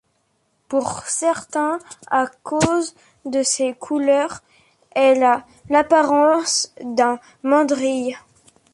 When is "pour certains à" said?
0.67-2.25